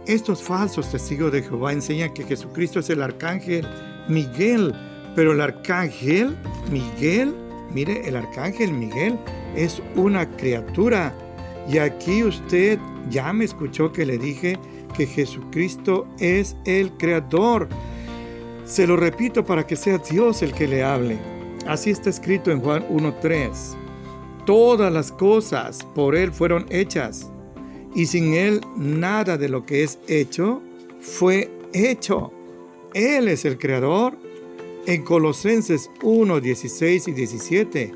Estos 0.06 0.42
falsos 0.42 0.92
testigos 0.92 1.32
de 1.32 1.42
Jehová 1.42 1.74
enseñan 1.74 2.14
que 2.14 2.24
Jesucristo 2.24 2.80
es 2.80 2.90
el 2.90 3.02
arcángel 3.02 3.68
Miguel, 4.08 4.74
pero 5.16 5.34
el 5.34 5.42
arcángel 5.42 6.38
Miguel, 6.72 7.34
mire, 7.74 8.08
el 8.08 8.16
arcángel 8.16 8.72
Miguel 8.72 9.18
es 9.56 9.82
una 9.96 10.30
criatura. 10.38 11.14
Y 11.68 11.80
aquí 11.80 12.24
usted 12.24 12.80
ya 13.10 13.34
me 13.34 13.44
escuchó 13.44 13.92
que 13.92 14.06
le 14.06 14.18
dije 14.18 14.58
que 14.98 15.06
Jesucristo 15.06 16.08
es 16.20 16.56
el 16.66 16.92
creador. 16.94 17.70
Se 18.66 18.88
lo 18.88 18.98
repito 18.98 19.46
para 19.46 19.66
que 19.66 19.76
sea 19.76 20.00
Dios 20.00 20.42
el 20.42 20.54
que 20.54 20.68
le 20.68 20.84
hable. 20.84 21.18
Así 21.68 21.92
está 21.92 22.10
escrito 22.10 22.52
en 22.52 22.60
Juan 22.60 22.84
1.3. 22.90 23.76
Todas 24.46 24.92
las 24.92 25.12
cosas 25.12 25.86
por 25.94 26.16
Él 26.16 26.32
fueron 26.32 26.66
hechas, 26.70 27.30
y 27.94 28.08
sin 28.08 28.34
Él 28.34 28.62
nada 28.76 29.38
de 29.38 29.50
lo 29.50 29.66
que 29.66 29.84
es 29.84 30.00
hecho 30.08 30.62
fue 31.00 31.52
hecho. 31.74 32.32
Él 32.94 33.28
es 33.28 33.46
el 33.46 33.58
creador. 33.58 34.18
En 34.88 35.04
Colosenses 35.04 35.92
1, 36.02 36.40
16 36.40 37.10
y 37.10 37.12
17, 37.12 37.92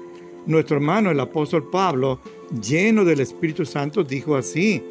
nuestro 0.46 0.75
hermano 0.75 1.10
el 1.10 1.20
apóstol 1.22 1.70
Pablo, 1.72 2.20
lleno 2.62 3.05
del 3.05 3.22
Espíritu 3.22 3.65
Santo, 3.65 4.03
dijo 4.03 4.36
así, 4.36 4.84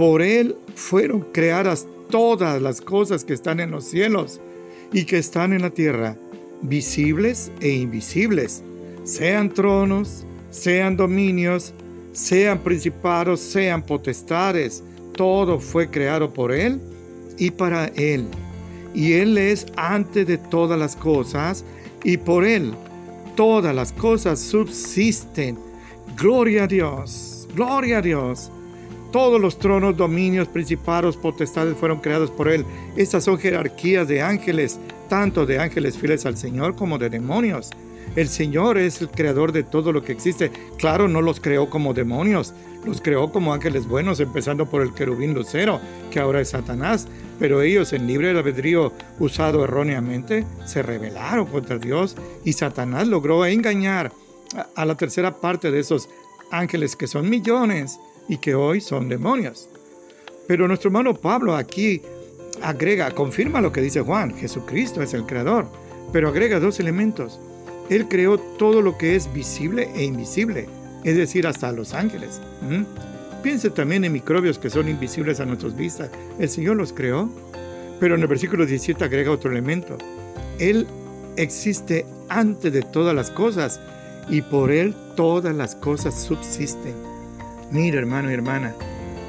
por 0.00 0.22
Él 0.22 0.56
fueron 0.76 1.20
creadas 1.30 1.86
todas 2.08 2.62
las 2.62 2.80
cosas 2.80 3.22
que 3.22 3.34
están 3.34 3.60
en 3.60 3.70
los 3.70 3.84
cielos 3.84 4.40
y 4.94 5.04
que 5.04 5.18
están 5.18 5.52
en 5.52 5.60
la 5.60 5.68
tierra, 5.68 6.16
visibles 6.62 7.52
e 7.60 7.68
invisibles, 7.68 8.62
sean 9.04 9.52
tronos, 9.52 10.24
sean 10.48 10.96
dominios, 10.96 11.74
sean 12.14 12.60
principados, 12.60 13.40
sean 13.40 13.82
potestades, 13.82 14.82
todo 15.16 15.60
fue 15.60 15.90
creado 15.90 16.32
por 16.32 16.50
Él 16.50 16.80
y 17.36 17.50
para 17.50 17.88
Él. 17.88 18.24
Y 18.94 19.12
Él 19.12 19.36
es 19.36 19.66
antes 19.76 20.26
de 20.26 20.38
todas 20.38 20.78
las 20.78 20.96
cosas 20.96 21.62
y 22.04 22.16
por 22.16 22.46
Él 22.46 22.72
todas 23.36 23.74
las 23.74 23.92
cosas 23.92 24.40
subsisten. 24.40 25.58
Gloria 26.16 26.64
a 26.64 26.66
Dios, 26.66 27.46
gloria 27.54 27.98
a 27.98 28.00
Dios. 28.00 28.50
Todos 29.12 29.40
los 29.40 29.58
tronos, 29.58 29.96
dominios, 29.96 30.46
principados, 30.46 31.16
potestades 31.16 31.76
fueron 31.76 31.98
creados 31.98 32.30
por 32.30 32.48
Él. 32.48 32.64
Estas 32.96 33.24
son 33.24 33.38
jerarquías 33.38 34.06
de 34.06 34.22
ángeles, 34.22 34.78
tanto 35.08 35.46
de 35.46 35.58
ángeles 35.58 35.98
fieles 35.98 36.26
al 36.26 36.36
Señor 36.36 36.76
como 36.76 36.96
de 36.96 37.10
demonios. 37.10 37.70
El 38.14 38.28
Señor 38.28 38.78
es 38.78 39.00
el 39.00 39.08
creador 39.08 39.50
de 39.50 39.64
todo 39.64 39.92
lo 39.92 40.02
que 40.02 40.12
existe. 40.12 40.52
Claro, 40.78 41.08
no 41.08 41.22
los 41.22 41.40
creó 41.40 41.68
como 41.68 41.92
demonios, 41.92 42.54
los 42.84 43.00
creó 43.00 43.32
como 43.32 43.52
ángeles 43.52 43.88
buenos, 43.88 44.20
empezando 44.20 44.66
por 44.66 44.82
el 44.82 44.94
querubín 44.94 45.34
lucero, 45.34 45.80
que 46.12 46.20
ahora 46.20 46.40
es 46.40 46.50
Satanás. 46.50 47.08
Pero 47.40 47.62
ellos, 47.62 47.92
en 47.92 48.06
libre 48.06 48.30
albedrío 48.30 48.92
usado 49.18 49.64
erróneamente, 49.64 50.44
se 50.66 50.82
rebelaron 50.82 51.46
contra 51.46 51.78
Dios 51.78 52.16
y 52.44 52.52
Satanás 52.52 53.08
logró 53.08 53.44
engañar 53.44 54.12
a 54.76 54.84
la 54.84 54.96
tercera 54.96 55.36
parte 55.40 55.70
de 55.72 55.80
esos 55.80 56.08
ángeles 56.50 56.96
que 56.96 57.06
son 57.06 57.28
millones 57.28 57.98
y 58.30 58.38
que 58.38 58.54
hoy 58.54 58.80
son 58.80 59.08
demonios. 59.08 59.68
Pero 60.46 60.68
nuestro 60.68 60.88
hermano 60.88 61.14
Pablo 61.14 61.56
aquí 61.56 62.00
agrega, 62.62 63.10
confirma 63.10 63.60
lo 63.60 63.72
que 63.72 63.82
dice 63.82 64.00
Juan, 64.00 64.34
Jesucristo 64.36 65.02
es 65.02 65.14
el 65.14 65.26
creador, 65.26 65.66
pero 66.12 66.28
agrega 66.28 66.60
dos 66.60 66.78
elementos. 66.78 67.40
Él 67.90 68.06
creó 68.08 68.38
todo 68.38 68.82
lo 68.82 68.96
que 68.96 69.16
es 69.16 69.32
visible 69.32 69.90
e 69.96 70.04
invisible, 70.04 70.68
es 71.02 71.16
decir, 71.16 71.44
hasta 71.44 71.72
los 71.72 71.92
ángeles. 71.92 72.40
Piense 73.42 73.68
también 73.68 74.04
en 74.04 74.12
microbios 74.12 74.60
que 74.60 74.70
son 74.70 74.88
invisibles 74.88 75.40
a 75.40 75.44
nuestras 75.44 75.76
vistas. 75.76 76.10
El 76.38 76.48
Señor 76.48 76.76
los 76.76 76.92
creó. 76.92 77.28
Pero 77.98 78.14
en 78.14 78.22
el 78.22 78.28
versículo 78.28 78.64
17 78.64 79.04
agrega 79.04 79.30
otro 79.30 79.50
elemento. 79.50 79.98
Él 80.58 80.86
existe 81.36 82.06
antes 82.28 82.72
de 82.72 82.82
todas 82.82 83.14
las 83.14 83.30
cosas 83.30 83.80
y 84.28 84.40
por 84.40 84.70
Él 84.70 84.94
todas 85.16 85.54
las 85.54 85.74
cosas 85.74 86.14
subsisten. 86.14 87.09
Mira, 87.70 87.98
hermano 87.98 88.30
y 88.30 88.34
hermana, 88.34 88.74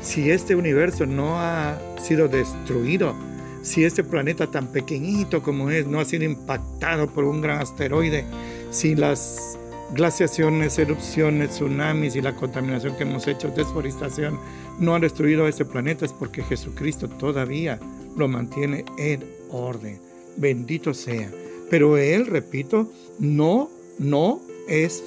si 0.02 0.32
este 0.32 0.56
universo 0.56 1.06
no 1.06 1.40
ha 1.40 1.80
sido 2.02 2.28
destruido, 2.28 3.14
si 3.62 3.84
este 3.84 4.04
planeta 4.04 4.48
tan 4.48 4.68
pequeñito 4.68 5.44
como 5.44 5.70
es 5.70 5.86
no 5.86 6.00
ha 6.00 6.06
sido 6.06 6.24
impactado 6.24 7.08
por 7.08 7.24
un 7.24 7.42
gran 7.42 7.60
asteroide, 7.60 8.26
si 8.72 8.96
las 8.96 9.60
glaciaciones, 9.94 10.80
erupciones, 10.80 11.52
tsunamis 11.52 12.16
y 12.16 12.22
la 12.22 12.34
contaminación 12.34 12.96
que 12.96 13.04
hemos 13.04 13.28
hecho, 13.28 13.50
desforestación, 13.50 14.40
no 14.80 14.96
han 14.96 15.02
destruido 15.02 15.48
este 15.48 15.66
planeta, 15.66 16.06
es 16.06 16.14
porque 16.14 16.42
Jesucristo 16.42 17.08
todavía 17.10 17.80
lo 18.18 18.28
mantiene 18.28 18.86
en 18.98 19.24
orden. 19.52 20.00
Bendito 20.38 20.94
sea. 20.94 21.30
Pero 21.70 21.98
Él, 21.98 22.26
repito, 22.26 22.92
no, 23.20 23.70
no 24.00 24.42
es 24.68 25.04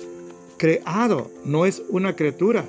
creado, 0.57 1.31
no 1.45 1.67
es 1.67 1.83
una 1.89 2.15
criatura. 2.15 2.65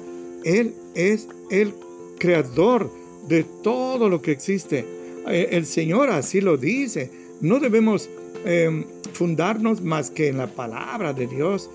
Él 0.45 0.75
es 0.93 1.27
el 1.49 1.73
creador 2.19 2.89
de 3.27 3.43
todo 3.43 4.07
lo 4.07 4.21
que 4.21 4.31
existe. 4.31 4.85
Eh, 5.27 5.49
el 5.51 5.65
Señor 5.65 6.11
así 6.11 6.39
lo 6.39 6.55
dice. 6.55 7.09
No 7.41 7.59
debemos 7.59 8.09
em, 8.45 8.85
fundarnos 9.13 9.81
más 9.81 10.11
que 10.11 10.27
en 10.27 10.37
la 10.37 10.47
palabra 10.47 11.13
de 11.13 11.27
Dios. 11.27 11.69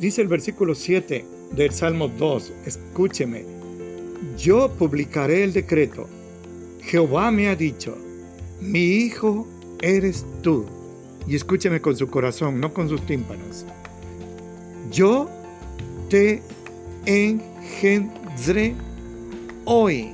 Dice 0.00 0.22
el 0.22 0.28
versículo 0.28 0.74
7 0.74 1.24
del 1.56 1.72
Salmo 1.72 2.08
2, 2.08 2.52
escúcheme, 2.64 3.44
yo 4.38 4.70
publicaré 4.70 5.44
el 5.44 5.52
decreto. 5.52 6.08
Jehová 6.82 7.30
me 7.30 7.48
ha 7.48 7.56
dicho, 7.56 7.96
mi 8.60 8.84
hijo 8.84 9.46
eres 9.82 10.24
tú. 10.42 10.64
Y 11.26 11.36
escúcheme 11.36 11.80
con 11.80 11.96
su 11.96 12.08
corazón, 12.08 12.60
no 12.60 12.72
con 12.72 12.88
sus 12.88 13.04
tímpanos. 13.06 13.64
Yo 14.90 15.28
te 16.08 16.42
engendré 17.06 18.74
hoy. 19.64 20.10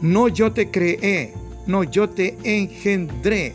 No 0.00 0.28
yo 0.28 0.52
te 0.52 0.70
creé, 0.70 1.32
no 1.66 1.84
yo 1.84 2.08
te 2.08 2.36
engendré. 2.44 3.52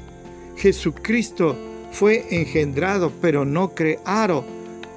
Jesucristo 0.58 1.58
fue 1.92 2.26
engendrado, 2.32 3.12
pero 3.22 3.46
no 3.46 3.74
creado 3.74 4.46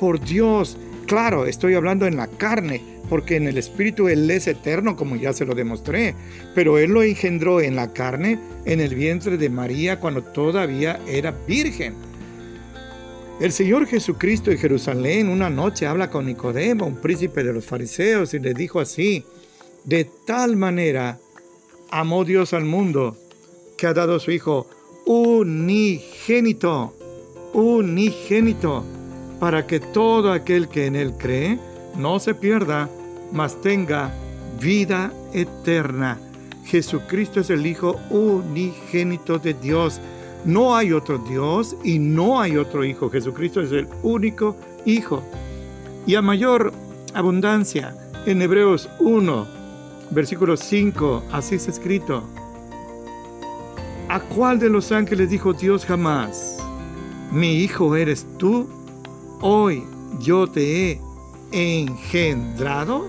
por 0.01 0.21
Dios. 0.21 0.77
Claro, 1.07 1.47
estoy 1.47 1.75
hablando 1.75 2.07
en 2.07 2.17
la 2.17 2.27
carne, 2.27 2.83
porque 3.09 3.37
en 3.37 3.47
el 3.47 3.59
espíritu 3.59 4.09
Él 4.09 4.31
es 4.31 4.47
eterno, 4.47 4.97
como 4.97 5.17
ya 5.17 5.33
se 5.33 5.45
lo 5.45 5.55
demostré, 5.55 6.15
pero 6.55 6.79
Él 6.79 6.91
lo 6.91 7.03
engendró 7.03 7.61
en 7.61 7.77
la 7.77 7.93
carne, 7.93 8.39
en 8.65 8.81
el 8.81 8.95
vientre 8.95 9.37
de 9.37 9.49
María, 9.49 10.01
cuando 10.01 10.23
todavía 10.23 10.99
era 11.07 11.33
virgen. 11.47 11.95
El 13.39 13.53
Señor 13.53 13.87
Jesucristo 13.87 14.51
en 14.51 14.57
Jerusalén 14.57 15.29
una 15.29 15.51
noche 15.51 15.87
habla 15.87 16.11
con 16.11 16.25
Nicodemo, 16.25 16.87
un 16.87 16.97
príncipe 16.97 17.45
de 17.45 17.53
los 17.53 17.67
fariseos, 17.67 18.33
y 18.33 18.39
le 18.39 18.55
dijo 18.55 18.81
así, 18.81 19.25
de 19.85 20.07
tal 20.27 20.57
manera 20.57 21.19
amó 21.91 22.25
Dios 22.25 22.55
al 22.55 22.65
mundo 22.65 23.15
que 23.77 23.87
ha 23.87 23.93
dado 23.93 24.17
a 24.17 24.21
su 24.21 24.31
Hijo 24.31 24.67
unigénito, 25.05 26.95
unigénito, 27.53 28.85
para 29.39 29.67
que 29.67 29.81
todo 29.81 30.33
aquel 30.33 30.69
que 30.69 30.87
en 30.87 30.97
Él 30.97 31.13
cree 31.19 31.59
no 31.95 32.19
se 32.19 32.35
pierda, 32.35 32.89
mas 33.33 33.61
tenga 33.61 34.15
vida 34.63 35.13
eterna. 35.35 36.19
Jesucristo 36.65 37.41
es 37.41 37.51
el 37.51 37.67
Hijo 37.67 38.01
unigénito 38.09 39.39
de 39.39 39.53
Dios. 39.53 40.01
No 40.47 40.77
hay 40.77 40.93
otro 40.93 41.19
Dios 41.19 41.77
y 41.83 41.99
no 41.99 42.41
hay 42.41 42.57
otro 42.57 42.85
Hijo. 42.85 43.11
Jesucristo 43.11 43.61
es 43.61 43.73
el 43.73 43.89
único 44.05 44.57
Hijo. 44.85 45.23
Y 46.07 46.15
a 46.15 46.23
mayor 46.23 46.73
abundancia, 47.15 47.95
en 48.27 48.41
Hebreos 48.41 48.89
1, 49.01 49.47
versículo 50.11 50.57
5, 50.57 51.25
así 51.33 51.57
es 51.57 51.67
escrito. 51.67 52.23
¿A 54.09 54.21
cuál 54.21 54.61
de 54.61 54.71
los 54.71 54.93
ángeles 54.93 55.31
dijo 55.31 55.53
Dios 55.53 55.85
jamás? 55.85 56.59
Mi 57.33 57.57
hijo 57.57 57.97
eres 57.97 58.25
tú, 58.39 58.69
hoy 59.41 59.83
yo 60.21 60.47
te 60.47 60.93
he 60.93 61.01
engendrado. 61.51 63.09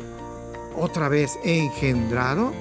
Otra 0.76 1.08
vez, 1.08 1.38
engendrado. 1.44 2.52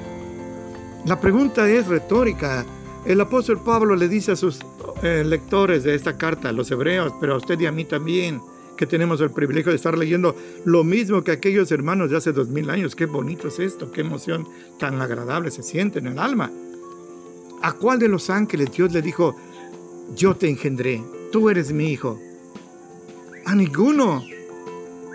La 1.07 1.19
pregunta 1.19 1.67
es 1.67 1.87
retórica. 1.87 2.67
El 3.07 3.21
apóstol 3.21 3.61
Pablo 3.61 3.95
le 3.95 4.09
dice 4.09 4.33
a 4.33 4.37
sus 4.37 4.59
eh, 5.05 5.23
lectores 5.25 5.85
de 5.85 5.95
esta 5.95 6.17
carta, 6.17 6.51
los 6.51 6.69
hebreos, 6.73 7.13
pero 7.21 7.35
a 7.35 7.37
usted 7.37 7.59
y 7.61 7.67
a 7.67 7.71
mí 7.73 7.85
también, 7.85 8.41
que 8.77 8.85
tenemos 8.85 9.21
el 9.21 9.31
privilegio 9.31 9.71
de 9.71 9.77
estar 9.77 9.97
leyendo 9.97 10.35
lo 10.65 10.83
mismo 10.83 11.23
que 11.23 11.31
aquellos 11.31 11.71
hermanos 11.71 12.11
de 12.11 12.17
hace 12.17 12.33
dos 12.33 12.49
mil 12.49 12.69
años. 12.69 12.97
Qué 12.97 13.07
bonito 13.07 13.47
es 13.47 13.61
esto, 13.61 13.93
qué 13.93 14.01
emoción 14.01 14.49
tan 14.81 15.01
agradable 15.01 15.53
se 15.53 15.63
siente 15.63 16.01
en 16.01 16.09
el 16.09 16.19
alma. 16.19 16.51
¿A 17.63 17.73
cuál 17.75 18.01
de 18.01 18.09
los 18.09 18.29
ángeles 18.29 18.73
Dios 18.73 18.93
le 18.93 19.03
dijo, 19.03 19.37
yo 20.17 20.35
te 20.35 20.49
engendré, 20.49 21.01
tú 21.31 21.49
eres 21.49 21.71
mi 21.73 21.93
hijo? 21.93 22.19
A 23.45 23.55
ninguno. 23.55 24.25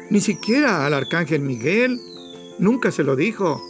Ni 0.09 0.21
siquiera 0.21 0.85
al 0.85 0.93
arcángel 0.93 1.41
Miguel. 1.41 1.99
Nunca 2.57 2.89
se 2.89 3.03
lo 3.03 3.17
dijo. 3.17 3.61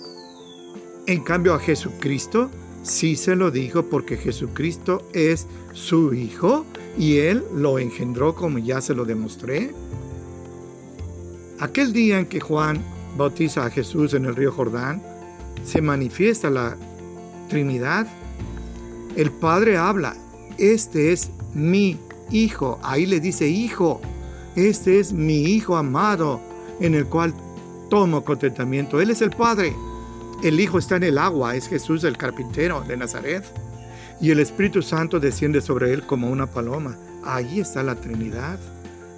En 1.08 1.24
cambio 1.24 1.56
a 1.56 1.60
Jesucristo 1.60 2.52
sí 2.84 3.16
se 3.16 3.36
lo 3.36 3.52
dijo 3.52 3.84
porque 3.84 4.18
Jesucristo 4.18 5.02
es 5.14 5.48
su 5.74 6.14
hijo 6.14 6.66
y 6.98 7.18
él 7.18 7.44
lo 7.54 7.80
engendró 7.80 8.36
como 8.36 8.58
ya 8.58 8.82
se 8.82 8.94
lo 8.94 9.06
demostré. 9.06 9.74
Aquel 11.60 11.94
día 11.94 12.20
en 12.20 12.26
que 12.26 12.40
Juan 12.40 12.82
bautiza 13.18 13.66
a 13.66 13.70
Jesús 13.70 14.14
en 14.14 14.26
el 14.26 14.36
río 14.36 14.52
Jordán, 14.52 15.02
se 15.64 15.82
manifiesta 15.82 16.50
la 16.50 16.76
Trinidad 17.50 18.08
el 19.16 19.32
Padre 19.32 19.78
habla, 19.78 20.16
este 20.58 21.12
es 21.12 21.32
mi 21.54 21.98
Hijo, 22.32 22.80
ahí 22.82 23.06
le 23.06 23.20
dice 23.20 23.50
Hijo, 23.50 24.00
este 24.56 25.02
es 25.02 25.12
mi 25.12 25.44
Hijo 25.44 25.76
amado, 25.76 26.40
en 26.80 26.96
el 26.96 27.06
cual 27.08 27.34
tomo 27.90 28.24
contentamiento. 28.24 29.02
Él 29.02 29.10
es 29.10 29.22
el 29.22 29.32
Padre. 29.32 29.76
El 30.44 30.60
Hijo 30.60 30.80
está 30.80 30.96
en 30.96 31.04
el 31.04 31.20
agua, 31.20 31.56
es 31.56 31.68
Jesús 31.68 32.04
el 32.04 32.18
carpintero 32.18 32.82
de 32.82 32.98
Nazaret. 32.98 33.44
Y 34.20 34.32
el 34.32 34.40
Espíritu 34.40 34.82
Santo 34.82 35.20
desciende 35.20 35.62
sobre 35.62 35.94
él 35.94 36.04
como 36.04 36.30
una 36.30 36.48
paloma. 36.48 36.98
Ahí 37.24 37.60
está 37.60 37.84
la 37.84 37.96
Trinidad. 37.96 38.60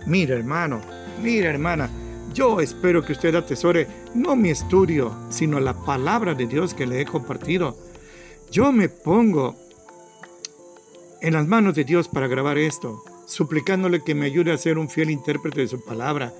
Mira 0.05 0.35
hermano, 0.35 0.81
mira 1.21 1.49
hermana, 1.49 1.89
yo 2.33 2.59
espero 2.59 3.05
que 3.05 3.13
usted 3.13 3.35
atesore 3.35 3.87
no 4.13 4.35
mi 4.35 4.49
estudio, 4.49 5.15
sino 5.29 5.61
la 5.61 5.73
palabra 5.73 6.33
de 6.33 6.45
Dios 6.45 6.73
que 6.73 6.85
le 6.85 6.99
he 6.99 7.05
compartido. 7.05 7.77
Yo 8.51 8.73
me 8.73 8.89
pongo 8.89 9.55
en 11.21 11.33
las 11.33 11.47
manos 11.47 11.73
de 11.75 11.85
Dios 11.85 12.09
para 12.09 12.27
grabar 12.27 12.57
esto, 12.57 13.01
suplicándole 13.27 14.03
que 14.03 14.13
me 14.13 14.25
ayude 14.25 14.51
a 14.51 14.57
ser 14.57 14.77
un 14.77 14.89
fiel 14.89 15.09
intérprete 15.09 15.61
de 15.61 15.67
su 15.69 15.83
palabra, 15.85 16.33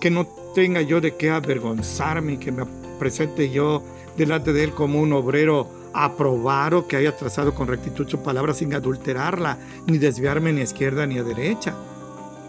que 0.00 0.10
no 0.10 0.26
tenga 0.54 0.80
yo 0.80 1.02
de 1.02 1.16
qué 1.16 1.30
avergonzarme, 1.30 2.38
que 2.38 2.50
me 2.50 2.64
presente 2.98 3.50
yo 3.50 3.82
delante 4.16 4.52
de 4.52 4.64
Él 4.64 4.72
como 4.72 5.00
un 5.00 5.12
obrero 5.12 5.68
aprobado 5.94 6.86
que 6.86 6.96
haya 6.96 7.16
trazado 7.16 7.54
con 7.54 7.68
rectitud 7.68 8.08
su 8.08 8.22
palabra 8.22 8.54
sin 8.54 8.74
adulterarla, 8.74 9.58
ni 9.86 9.98
desviarme 9.98 10.52
ni 10.52 10.60
a 10.60 10.64
izquierda 10.64 11.06
ni 11.06 11.18
a 11.18 11.22
derecha. 11.22 11.74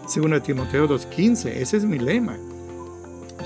Según 0.08 0.38
Timoteo 0.40 0.88
2.15, 0.88 1.48
ese 1.48 1.76
es 1.76 1.84
mi 1.84 1.98
lema. 1.98 2.36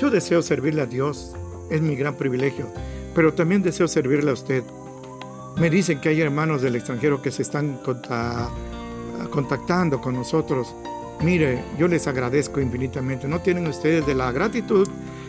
Yo 0.00 0.10
deseo 0.10 0.42
servirle 0.42 0.82
a 0.82 0.86
Dios, 0.86 1.34
es 1.70 1.80
mi 1.80 1.96
gran 1.96 2.14
privilegio, 2.14 2.66
pero 3.14 3.34
también 3.34 3.62
deseo 3.62 3.88
servirle 3.88 4.30
a 4.30 4.34
usted. 4.34 4.62
Me 5.56 5.70
dicen 5.70 6.00
que 6.00 6.10
hay 6.10 6.20
hermanos 6.20 6.62
del 6.62 6.76
extranjero 6.76 7.20
que 7.20 7.32
se 7.32 7.42
están 7.42 7.80
contactando 9.30 10.00
con 10.00 10.14
nosotros. 10.14 10.74
Mire, 11.20 11.64
yo 11.76 11.88
les 11.88 12.06
agradezco 12.06 12.60
infinitamente. 12.60 13.26
No 13.26 13.40
tienen 13.40 13.66
ustedes 13.66 14.06
de 14.06 14.14
la 14.14 14.30
gratitud 14.30 14.88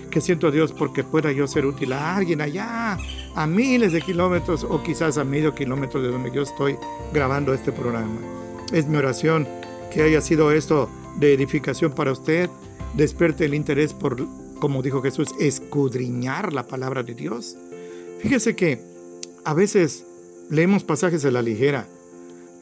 que 0.09 0.21
siento 0.21 0.47
a 0.47 0.51
Dios 0.51 0.71
porque 0.71 1.03
pueda 1.03 1.31
yo 1.31 1.47
ser 1.47 1.65
útil 1.65 1.93
a 1.93 2.15
alguien 2.15 2.41
allá, 2.41 2.97
a 3.35 3.47
miles 3.47 3.93
de 3.93 4.01
kilómetros 4.01 4.63
o 4.63 4.81
quizás 4.83 5.17
a 5.17 5.23
medio 5.23 5.53
kilómetro 5.55 6.01
de 6.01 6.09
donde 6.09 6.31
yo 6.31 6.41
estoy 6.41 6.77
grabando 7.13 7.53
este 7.53 7.71
programa. 7.71 8.19
Es 8.71 8.87
mi 8.87 8.97
oración 8.97 9.47
que 9.91 10.03
haya 10.03 10.21
sido 10.21 10.51
esto 10.51 10.89
de 11.17 11.33
edificación 11.33 11.91
para 11.91 12.11
usted, 12.11 12.49
despierte 12.93 13.45
el 13.45 13.53
interés 13.53 13.93
por, 13.93 14.17
como 14.59 14.81
dijo 14.81 15.01
Jesús, 15.01 15.29
escudriñar 15.39 16.53
la 16.53 16.63
palabra 16.67 17.03
de 17.03 17.13
Dios. 17.13 17.55
Fíjese 18.21 18.55
que 18.55 18.79
a 19.45 19.53
veces 19.53 20.05
leemos 20.49 20.83
pasajes 20.83 21.25
a 21.25 21.31
la 21.31 21.41
ligera. 21.41 21.87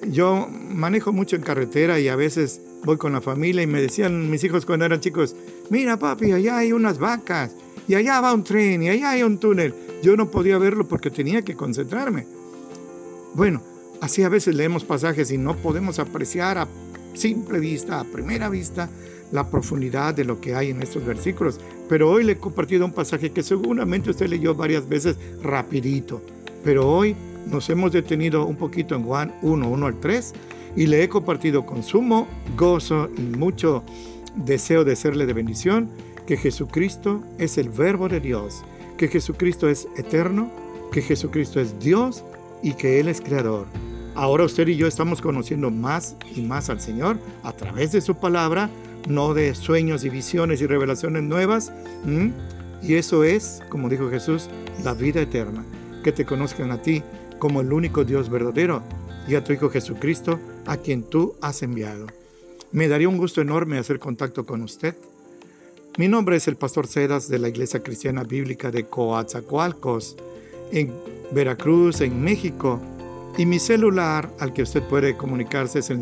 Yo 0.08 0.48
manejo 0.48 1.12
mucho 1.12 1.36
en 1.36 1.42
carretera 1.42 2.00
y 2.00 2.08
a 2.08 2.16
veces 2.16 2.62
voy 2.84 2.98
con 2.98 3.14
la 3.14 3.22
familia 3.22 3.64
y 3.64 3.68
me 3.68 3.82
decían 3.82 4.30
mis 4.30 4.44
hijos 4.44 4.66
cuando 4.66 4.86
eran 4.86 5.00
chicos, 5.00 5.36
mira 5.70 5.98
papi, 5.98 6.32
allá 6.32 6.58
hay 6.58 6.72
unas 6.72 7.00
vacas 7.00 7.52
y 7.88 7.96
allá 7.96 8.22
va 8.22 8.34
un 8.34 8.44
tren 8.44 8.84
y 8.84 8.90
allá 8.90 9.12
hay 9.12 9.24
un 9.24 9.38
túnel. 9.38 9.74
Yo 10.04 10.16
no 10.16 10.30
podía 10.30 10.58
verlo 10.58 10.88
porque 10.88 11.10
tenía 11.10 11.42
que 11.42 11.56
concentrarme. 11.56 12.26
Bueno, 13.34 13.62
así 14.02 14.24
a 14.24 14.30
veces 14.30 14.56
leemos 14.56 14.84
pasajes 14.84 15.32
y 15.32 15.38
no 15.38 15.56
podemos 15.56 16.00
apreciar 16.00 16.58
a 16.58 16.68
simple 17.14 17.60
vista, 17.60 18.00
a 18.00 18.04
primera 18.04 18.50
vista, 18.50 18.90
la 19.32 19.50
profundidad 19.50 20.14
de 20.14 20.24
lo 20.24 20.40
que 20.40 20.56
hay 20.56 20.70
en 20.70 20.82
estos 20.82 21.06
versículos. 21.06 21.60
Pero 21.90 22.10
hoy 22.10 22.24
le 22.24 22.34
he 22.34 22.38
compartido 22.38 22.86
un 22.86 22.94
pasaje 22.94 23.32
que 23.32 23.44
seguramente 23.44 24.10
usted 24.10 24.28
leyó 24.28 24.56
varias 24.56 24.88
veces 24.88 25.18
rapidito. 25.42 26.22
Pero 26.64 26.90
hoy 26.90 27.16
nos 27.50 27.70
hemos 27.70 27.92
detenido 27.92 28.46
un 28.46 28.56
poquito 28.56 28.96
en 28.96 29.04
Juan 29.04 29.34
1, 29.42 29.70
1 29.70 29.86
al 29.86 30.00
3 30.00 30.34
y 30.76 30.88
le 30.88 31.04
he 31.04 31.10
compartido 31.10 31.66
con 31.66 31.82
sumo 31.84 32.28
gozo 32.56 33.10
y 33.18 33.22
mucho 33.22 33.84
deseo 34.46 34.84
de 34.84 34.96
serle 34.96 35.26
de 35.26 35.34
bendición 35.34 35.90
que 36.26 36.38
Jesucristo 36.38 37.24
es 37.38 37.58
el 37.58 37.70
verbo 37.70 38.10
de 38.10 38.20
Dios, 38.20 38.64
que 38.98 39.08
Jesucristo 39.08 39.70
es 39.70 39.88
eterno, 39.98 40.52
que 40.92 41.02
Jesucristo 41.02 41.60
es 41.60 41.80
Dios 41.80 42.24
y 42.62 42.74
que 42.74 43.00
Él 43.00 43.08
es 43.08 43.22
creador. 43.22 43.66
Ahora 44.16 44.46
usted 44.46 44.68
y 44.68 44.76
yo 44.76 44.88
estamos 44.88 45.22
conociendo 45.22 45.70
más 45.70 46.16
y 46.36 46.42
más 46.42 46.70
al 46.70 46.82
Señor 46.82 47.20
a 47.44 47.54
través 47.54 47.92
de 47.92 48.02
su 48.02 48.16
palabra, 48.16 48.70
no 49.08 49.34
de 49.34 49.54
sueños 49.54 50.04
y 50.04 50.10
visiones 50.10 50.60
y 50.62 50.66
revelaciones 50.66 51.24
nuevas. 51.24 51.72
Y 52.82 52.96
eso 52.96 53.24
es, 53.24 53.62
como 53.70 53.90
dijo 53.90 54.10
Jesús, 54.10 54.50
la 54.84 54.94
vida 54.94 55.22
eterna. 55.22 55.64
Que 56.04 56.12
te 56.12 56.26
conozcan 56.26 56.72
a 56.72 56.82
ti 56.82 57.04
como 57.38 57.62
el 57.62 57.72
único 57.72 58.04
Dios 58.04 58.30
verdadero 58.30 58.82
y 59.28 59.36
a 59.36 59.44
tu 59.44 59.54
Hijo 59.54 59.70
Jesucristo, 59.70 60.40
a 60.66 60.78
quien 60.78 61.04
tú 61.04 61.36
has 61.42 61.62
enviado. 61.62 62.08
Me 62.74 62.90
daría 62.90 63.08
un 63.08 63.18
gusto 63.18 63.40
enorme 63.42 63.78
hacer 63.78 63.98
contacto 63.98 64.46
con 64.46 64.62
usted. 64.62 64.94
Mi 65.98 66.10
nombre 66.10 66.36
es 66.36 66.50
el 66.50 66.58
Pastor 66.58 66.86
Cedas 66.86 67.30
de 67.30 67.40
la 67.40 67.48
Iglesia 67.48 67.82
Cristiana 67.82 68.24
Bíblica 68.24 68.72
de 68.72 68.84
Coatzacoalcos, 68.86 70.18
en 70.74 70.92
Veracruz, 71.32 72.02
en 72.02 72.22
México. 72.22 72.82
Y 73.38 73.46
mi 73.46 73.60
celular 73.60 74.30
al 74.40 74.52
que 74.52 74.64
usted 74.64 74.84
puede 74.84 75.16
comunicarse 75.16 75.80
es 75.80 75.90
el 75.90 76.00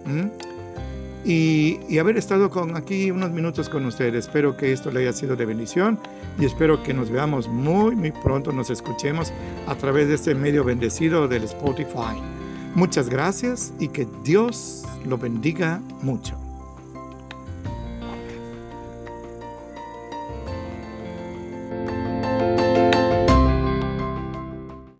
Y, 1.28 1.98
haber 1.98 2.16
estado 2.16 2.48
con 2.48 2.74
aquí 2.74 3.10
unos 3.10 3.32
minutos 3.32 3.68
con 3.68 3.84
usted. 3.84 4.14
Espero 4.14 4.56
que 4.56 4.72
esto 4.72 4.90
le 4.90 5.00
haya 5.00 5.12
sido 5.12 5.36
de 5.36 5.44
bendición 5.44 5.98
y 6.40 6.46
espero 6.46 6.82
que 6.82 6.94
nos 6.94 7.10
veamos 7.10 7.48
muy, 7.48 7.94
muy 7.94 8.12
pronto, 8.12 8.50
nos 8.50 8.70
escuchemos 8.70 9.30
a 9.66 9.74
través 9.74 10.08
de 10.08 10.14
este 10.14 10.34
medio 10.34 10.64
bendecido 10.64 11.28
del 11.28 11.44
Spotify. 11.44 12.18
Muchas 12.74 13.10
gracias 13.10 13.74
y 13.78 13.88
que 13.88 14.08
Dios 14.24 14.84
lo 15.04 15.18
bendiga 15.18 15.82
mucho. 16.00 16.47